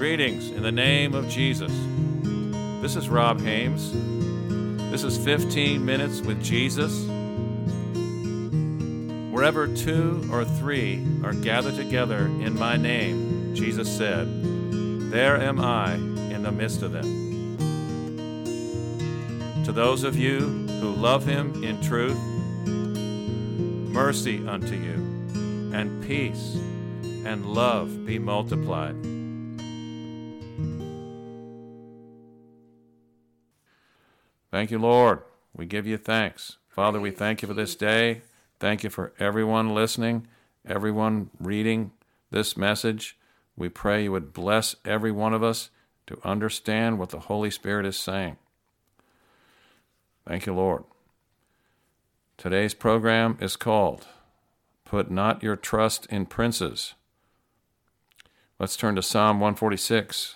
[0.00, 1.70] Greetings in the name of Jesus.
[2.80, 3.92] This is Rob Haymes.
[4.90, 7.04] This is 15 Minutes with Jesus.
[9.30, 14.26] Wherever two or three are gathered together in my name, Jesus said,
[15.12, 17.58] there am I in the midst of them.
[19.66, 20.40] To those of you
[20.80, 22.18] who love him in truth,
[23.92, 24.94] mercy unto you,
[25.74, 26.54] and peace
[27.26, 28.96] and love be multiplied.
[34.60, 35.22] Thank you, Lord.
[35.56, 36.58] We give you thanks.
[36.68, 38.20] Father, we thank you for this day.
[38.58, 40.26] Thank you for everyone listening,
[40.66, 41.92] everyone reading
[42.30, 43.16] this message.
[43.56, 45.70] We pray you would bless every one of us
[46.08, 48.36] to understand what the Holy Spirit is saying.
[50.28, 50.84] Thank you, Lord.
[52.36, 54.08] Today's program is called
[54.84, 56.92] Put Not Your Trust in Princes.
[58.58, 60.34] Let's turn to Psalm 146.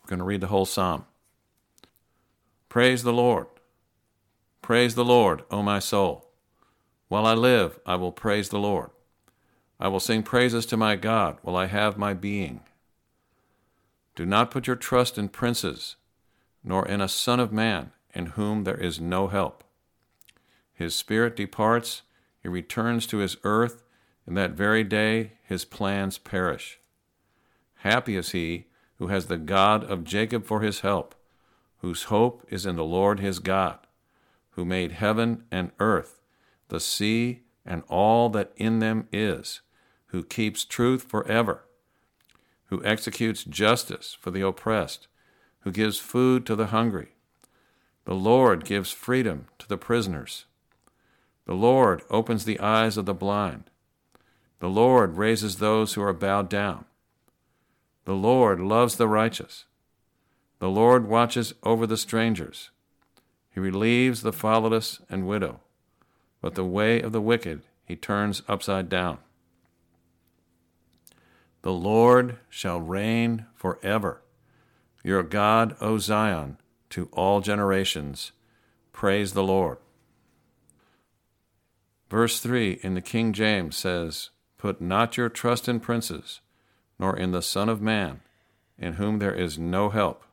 [0.00, 1.06] We're going to read the whole psalm.
[2.74, 3.46] Praise the Lord.
[4.60, 6.32] Praise the Lord, O my soul.
[7.06, 8.90] While I live, I will praise the Lord.
[9.78, 12.62] I will sing praises to my God while I have my being.
[14.16, 15.94] Do not put your trust in princes,
[16.64, 19.62] nor in a son of man in whom there is no help.
[20.72, 22.02] His spirit departs,
[22.42, 23.84] he returns to his earth,
[24.26, 26.80] and that very day his plans perish.
[27.76, 31.14] Happy is he who has the God of Jacob for his help,
[31.84, 33.78] whose hope is in the Lord his God
[34.52, 36.22] who made heaven and earth,
[36.68, 39.60] the sea, and all that in them is,
[40.06, 41.66] who keeps truth forever,
[42.68, 45.08] who executes justice for the oppressed,
[45.60, 47.16] who gives food to the hungry.
[48.06, 50.46] The Lord gives freedom to the prisoners.
[51.44, 53.64] The Lord opens the eyes of the blind.
[54.58, 56.86] The Lord raises those who are bowed down.
[58.06, 59.66] The Lord loves the righteous.
[60.58, 62.70] The Lord watches over the strangers.
[63.50, 65.60] He relieves the fatherless and widow,
[66.40, 69.18] but the way of the wicked he turns upside down.
[71.62, 74.22] The Lord shall reign forever.
[75.02, 76.58] Your God, O Zion,
[76.90, 78.32] to all generations.
[78.92, 79.78] Praise the Lord.
[82.10, 86.40] Verse 3 in the King James says, Put not your trust in princes,
[86.98, 88.20] nor in the Son of Man,
[88.78, 90.24] in whom there is no help.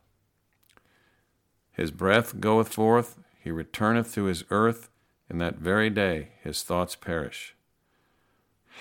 [1.72, 4.90] His breath goeth forth, he returneth to his earth,
[5.30, 7.56] in that very day his thoughts perish.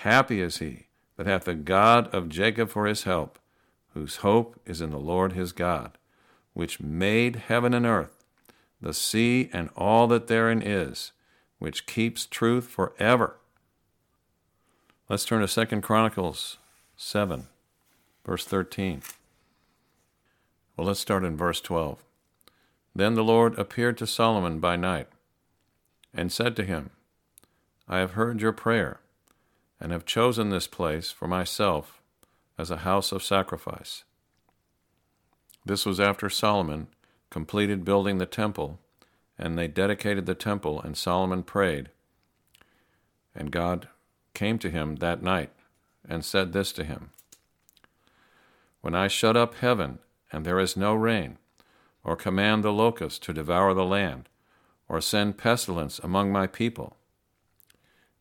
[0.00, 0.86] Happy is he
[1.16, 3.38] that hath the God of Jacob for his help,
[3.94, 5.98] whose hope is in the Lord his God,
[6.54, 8.24] which made heaven and earth,
[8.80, 11.12] the sea and all that therein is,
[11.58, 13.36] which keeps truth for ever.
[15.08, 16.58] Let's turn to Second Chronicles
[16.96, 17.48] 7,
[18.24, 19.02] verse 13.
[20.76, 22.02] Well, let's start in verse 12.
[22.94, 25.08] Then the Lord appeared to Solomon by night
[26.12, 26.90] and said to him,
[27.88, 29.00] I have heard your prayer
[29.80, 32.00] and have chosen this place for myself
[32.58, 34.04] as a house of sacrifice.
[35.64, 36.88] This was after Solomon
[37.30, 38.78] completed building the temple,
[39.38, 41.90] and they dedicated the temple, and Solomon prayed.
[43.34, 43.88] And God
[44.34, 45.50] came to him that night
[46.08, 47.10] and said this to him
[48.80, 50.00] When I shut up heaven
[50.32, 51.38] and there is no rain,
[52.05, 54.28] or command the locust to devour the land,
[54.88, 56.97] or send pestilence among my people.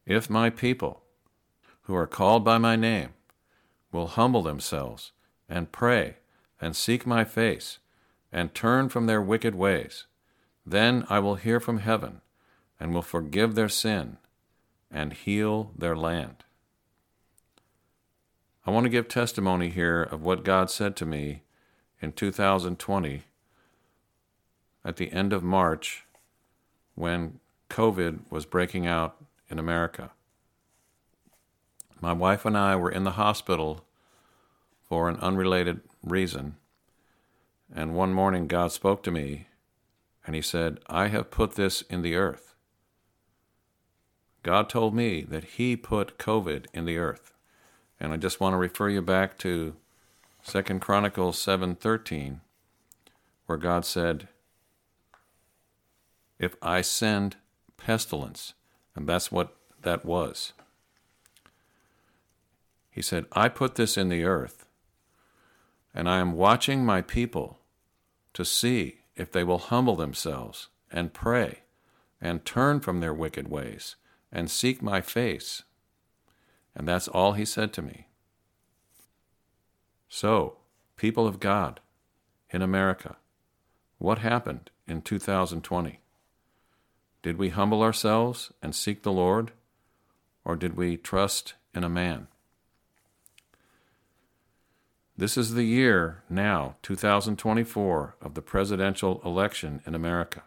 [0.05, 1.03] If my people,
[1.83, 3.09] who are called by my name,
[3.91, 5.11] will humble themselves,
[5.47, 6.17] and pray,
[6.61, 7.79] and seek my face,
[8.31, 10.05] and turn from their wicked ways,
[10.65, 12.21] then I will hear from heaven,
[12.79, 14.17] and will forgive their sin,
[14.91, 16.43] and heal their land.
[18.65, 21.41] I want to give testimony here of what God said to me
[22.01, 23.23] in 2020
[24.83, 26.05] at the end of March
[26.95, 27.39] when
[27.69, 29.15] COVID was breaking out
[29.49, 30.11] in America.
[32.01, 33.85] My wife and I were in the hospital
[34.87, 36.55] for an unrelated reason.
[37.73, 39.47] And one morning, God spoke to me
[40.25, 42.55] and He said, I have put this in the earth.
[44.43, 47.33] God told me that He put COVID in the earth.
[47.99, 49.75] And I just want to refer you back to
[50.41, 52.39] Second Chronicles 7:13
[53.45, 54.27] where God said,
[56.39, 57.35] if I send
[57.77, 58.53] pestilence.
[58.95, 60.53] And that's what that was.
[62.89, 64.65] He said, I put this in the earth,
[65.93, 67.59] and I am watching my people
[68.33, 71.59] to see if they will humble themselves and pray
[72.21, 73.95] and turn from their wicked ways
[74.31, 75.63] and seek my face.
[76.75, 78.07] And that's all he said to me.
[80.07, 80.57] So,
[80.95, 81.79] people of God
[82.49, 83.17] in America,
[83.97, 85.99] what happened in 2020?
[87.21, 89.51] Did we humble ourselves and seek the Lord,
[90.45, 92.27] or did we trust in a man?
[95.17, 100.43] This is the year now, 2024, of the presidential election in America.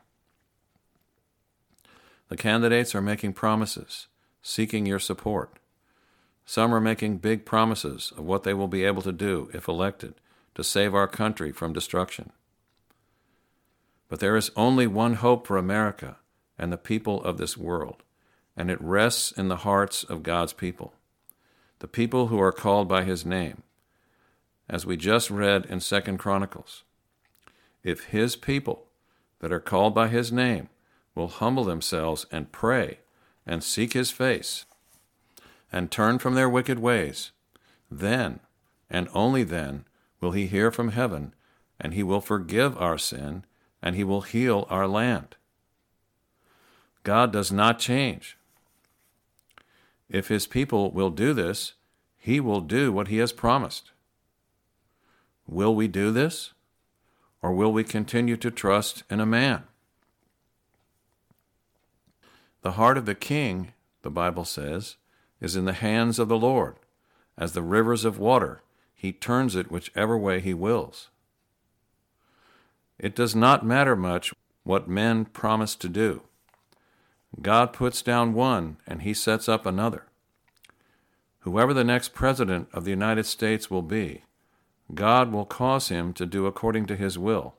[2.30, 4.06] The candidates are making promises,
[4.40, 5.58] seeking your support.
[6.46, 10.14] Some are making big promises of what they will be able to do, if elected,
[10.54, 12.32] to save our country from destruction.
[14.08, 16.16] But there is only one hope for America
[16.62, 18.04] and the people of this world,
[18.56, 20.94] and it rests in the hearts of God's people,
[21.80, 23.64] the people who are called by his name
[24.68, 26.84] as we just read in Second Chronicles.
[27.82, 28.86] If his people
[29.40, 30.68] that are called by his name
[31.16, 33.00] will humble themselves and pray
[33.44, 34.64] and seek his face
[35.72, 37.32] and turn from their wicked ways,
[37.90, 38.38] then
[38.88, 39.84] and only then
[40.20, 41.34] will he hear from heaven
[41.80, 43.44] and he will forgive our sin
[43.82, 45.34] and he will heal our land.
[47.02, 48.36] God does not change.
[50.08, 51.72] If his people will do this,
[52.18, 53.90] he will do what he has promised.
[55.46, 56.52] Will we do this?
[57.40, 59.64] Or will we continue to trust in a man?
[62.62, 63.72] The heart of the king,
[64.02, 64.96] the Bible says,
[65.40, 66.76] is in the hands of the Lord.
[67.36, 68.62] As the rivers of water,
[68.94, 71.08] he turns it whichever way he wills.
[72.98, 74.32] It does not matter much
[74.62, 76.22] what men promise to do.
[77.40, 80.06] God puts down one and he sets up another.
[81.40, 84.24] Whoever the next president of the United States will be,
[84.94, 87.54] God will cause him to do according to his will.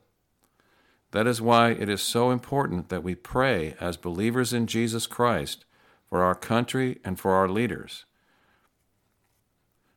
[1.10, 5.64] That is why it is so important that we pray as believers in Jesus Christ
[6.08, 8.04] for our country and for our leaders.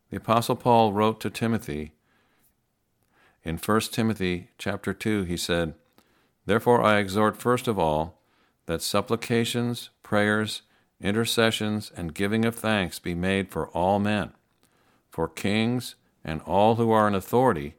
[0.09, 1.93] The apostle Paul wrote to Timothy
[3.43, 5.75] in 1 Timothy chapter 2 he said,
[6.45, 8.16] "Therefore I exhort first of all
[8.67, 10.61] that supplications, prayers,
[11.01, 14.31] intercessions and giving of thanks be made for all men,
[15.09, 17.75] for kings, and all who are in authority,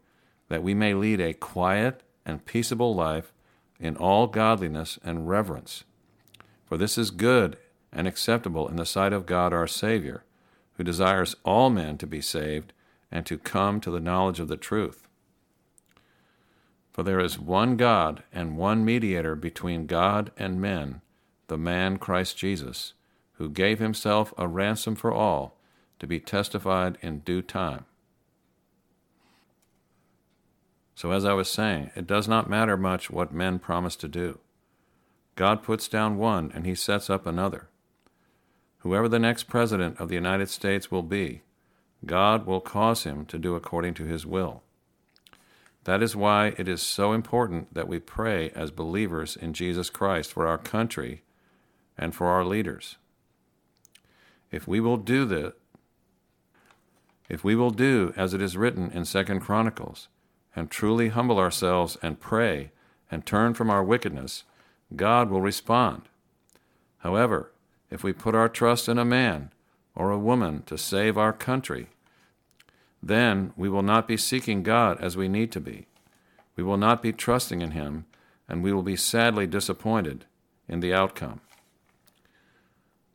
[0.48, 3.32] that we may lead a quiet and peaceable life
[3.78, 5.84] in all godliness and reverence.
[6.64, 7.58] For this is good
[7.92, 10.24] and acceptable in the sight of God our Savior,
[10.74, 12.72] who desires all men to be saved
[13.10, 15.07] and to come to the knowledge of the truth.
[16.98, 21.00] For there is one God and one mediator between God and men,
[21.46, 22.94] the man Christ Jesus,
[23.34, 25.60] who gave himself a ransom for all,
[26.00, 27.84] to be testified in due time.
[30.96, 34.40] So, as I was saying, it does not matter much what men promise to do.
[35.36, 37.68] God puts down one and he sets up another.
[38.78, 41.42] Whoever the next president of the United States will be,
[42.04, 44.64] God will cause him to do according to his will.
[45.84, 50.32] That is why it is so important that we pray as believers in Jesus Christ
[50.32, 51.22] for our country
[51.96, 52.96] and for our leaders.
[54.50, 55.54] If we will do that,
[57.28, 60.08] if we will do as it is written in Second Chronicles,
[60.58, 62.72] and truly humble ourselves and pray
[63.10, 64.44] and turn from our wickedness,
[64.96, 66.02] God will respond.
[66.98, 67.52] However,
[67.90, 69.52] if we put our trust in a man
[69.94, 71.88] or a woman to save our country,
[73.02, 75.86] then we will not be seeking God as we need to be.
[76.56, 78.06] We will not be trusting in Him,
[78.48, 80.24] and we will be sadly disappointed
[80.68, 81.40] in the outcome.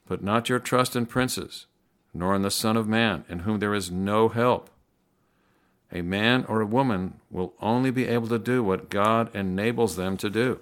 [0.05, 1.65] Put not your trust in princes,
[2.13, 4.69] nor in the Son of Man, in whom there is no help.
[5.91, 10.17] A man or a woman will only be able to do what God enables them
[10.17, 10.59] to do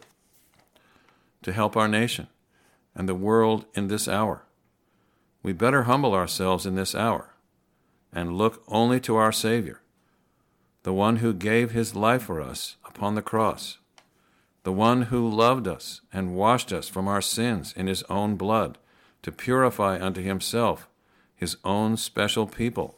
[1.44, 2.28] to help our nation
[2.94, 4.44] and the world in this hour.
[5.42, 7.31] We better humble ourselves in this hour
[8.14, 9.82] and look only to our Savior,
[10.84, 13.78] the one who gave his life for us upon the cross,
[14.64, 18.78] the one who loved us and washed us from our sins in his own blood
[19.24, 20.88] to purify unto himself
[21.36, 22.96] his own special people.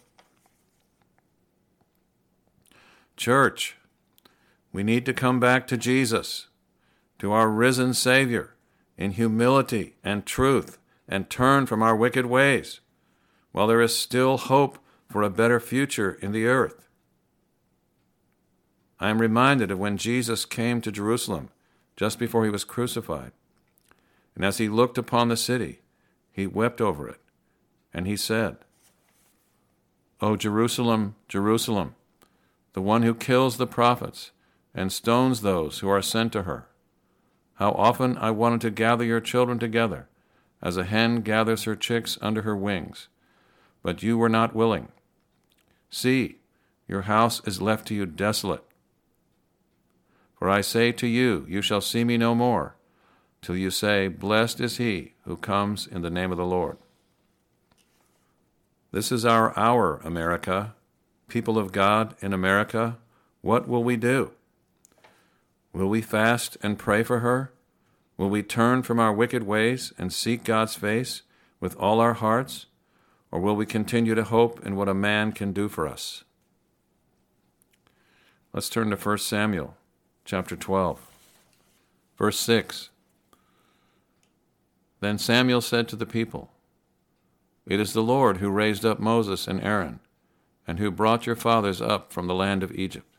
[3.15, 3.77] Church,
[4.71, 6.47] we need to come back to Jesus,
[7.19, 8.55] to our risen Savior,
[8.97, 10.77] in humility and truth,
[11.07, 12.79] and turn from our wicked ways,
[13.51, 14.79] while there is still hope
[15.13, 16.87] for a better future in the earth.
[18.99, 21.49] I am reminded of when Jesus came to Jerusalem
[21.95, 23.31] just before he was crucified.
[24.33, 25.81] And as he looked upon the city,
[26.31, 27.21] he wept over it,
[27.93, 28.57] and he said,
[30.19, 31.93] O Jerusalem, Jerusalem,
[32.73, 34.31] the one who kills the prophets
[34.73, 36.65] and stones those who are sent to her.
[37.57, 40.07] How often I wanted to gather your children together,
[40.59, 43.09] as a hen gathers her chicks under her wings,
[43.83, 44.87] but you were not willing.
[45.93, 46.37] See,
[46.87, 48.63] your house is left to you desolate.
[50.33, 52.75] For I say to you, you shall see me no more,
[53.43, 56.77] till you say, Blessed is he who comes in the name of the Lord.
[58.91, 60.73] This is our hour, America.
[61.27, 62.97] People of God in America,
[63.41, 64.31] what will we do?
[65.73, 67.53] Will we fast and pray for her?
[68.17, 71.21] Will we turn from our wicked ways and seek God's face
[71.59, 72.65] with all our hearts?
[73.33, 76.23] Or will we continue to hope in what a man can do for us?
[78.53, 79.75] Let's turn to 1 Samuel
[80.23, 80.99] chapter 12,
[82.15, 82.89] verse 6.
[84.99, 86.51] Then Samuel said to the people,
[87.65, 89.99] It is the Lord who raised up Moses and Aaron,
[90.67, 93.17] and who brought your fathers up from the land of Egypt.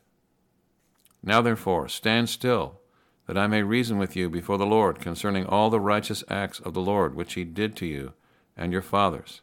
[1.24, 2.78] Now therefore, stand still,
[3.26, 6.72] that I may reason with you before the Lord concerning all the righteous acts of
[6.72, 8.12] the Lord which he did to you
[8.56, 9.40] and your fathers.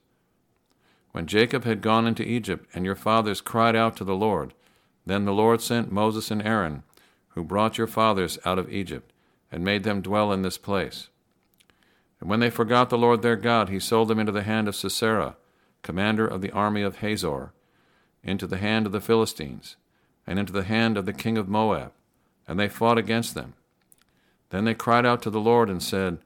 [1.11, 4.53] When Jacob had gone into Egypt, and your fathers cried out to the Lord,
[5.05, 6.83] then the Lord sent Moses and Aaron,
[7.29, 9.11] who brought your fathers out of Egypt,
[9.51, 11.09] and made them dwell in this place.
[12.19, 14.75] And when they forgot the Lord their God, he sold them into the hand of
[14.75, 15.35] Sisera,
[15.81, 17.51] commander of the army of Hazor,
[18.23, 19.75] into the hand of the Philistines
[20.27, 21.91] and into the hand of the king of Moab,
[22.47, 23.53] and they fought against them.
[24.49, 26.19] Then they cried out to the Lord and said,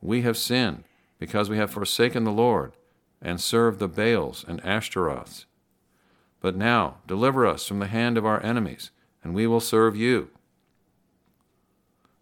[0.00, 0.84] We have sinned,
[1.18, 2.72] because we have forsaken the Lord,
[3.22, 5.46] and serve the Baals and Ashtaroths.
[6.40, 8.90] But now deliver us from the hand of our enemies,
[9.22, 10.30] and we will serve you.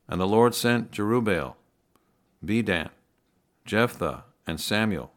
[0.06, 1.54] And the Lord sent Jerubbaal,
[2.44, 2.90] Bedan,
[3.64, 5.12] Jephthah, and Samuel,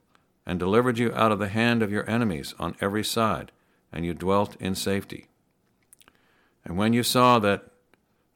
[0.46, 3.52] and delivered you out of the hand of your enemies on every side,
[3.92, 5.28] and you dwelt in safety.
[6.64, 7.66] And when you saw that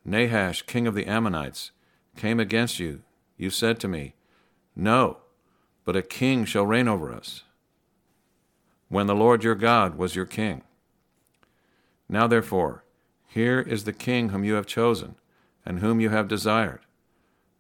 [0.03, 1.71] Nahash, king of the Ammonites,
[2.15, 3.03] came against you,
[3.37, 4.15] you said to me,
[4.75, 5.17] No,
[5.87, 7.43] but a king shall reign over us,
[8.89, 10.63] when the Lord your God was your king.
[12.09, 12.83] Now therefore,
[13.25, 15.15] here is the king whom you have chosen,
[15.65, 16.81] and whom you have desired.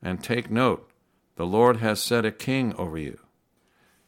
[0.03, 0.91] And take note,
[1.37, 3.17] the Lord has set a king over you.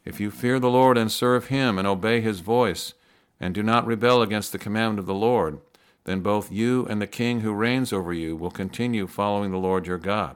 [0.04, 2.96] If you fear the Lord and serve him and obey his voice,
[3.40, 5.62] and do not rebel against the commandment of the Lord,
[6.04, 9.88] then both you and the king who reigns over you will continue following the Lord
[9.88, 10.36] your God.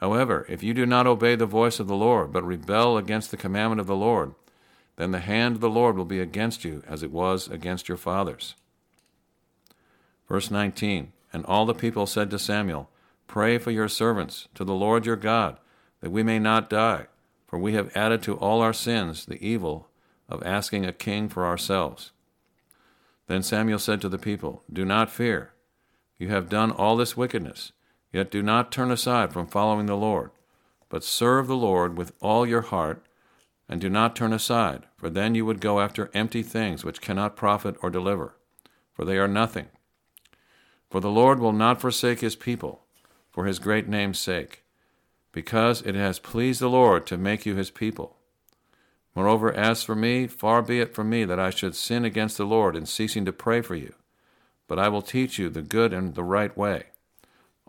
[0.00, 3.36] However, if you do not obey the voice of the Lord, but rebel against the
[3.36, 4.34] commandment of the Lord,
[4.96, 7.96] then the hand of the Lord will be against you as it was against your
[7.98, 8.54] fathers.
[10.28, 12.90] Verse 19 And all the people said to Samuel,
[13.26, 15.58] Pray for your servants to the Lord your God,
[16.00, 17.06] that we may not die,
[17.46, 19.88] for we have added to all our sins the evil
[20.28, 22.12] of asking a king for ourselves.
[23.26, 25.52] Then Samuel said to the people, Do not fear.
[26.18, 27.72] You have done all this wickedness,
[28.12, 30.30] yet do not turn aside from following the Lord,
[30.88, 33.04] but serve the Lord with all your heart,
[33.68, 37.36] and do not turn aside, for then you would go after empty things which cannot
[37.36, 38.36] profit or deliver,
[38.92, 39.66] for they are nothing.
[40.90, 42.84] For the Lord will not forsake his people,
[43.30, 44.64] for his great name's sake,
[45.32, 48.16] because it has pleased the Lord to make you his people.
[49.14, 52.46] Moreover, as for me, far be it from me that I should sin against the
[52.46, 53.94] Lord in ceasing to pray for you.
[54.66, 56.84] But I will teach you the good and the right way.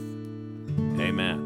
[1.01, 1.41] Amen.